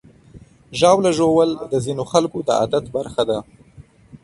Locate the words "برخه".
2.95-3.23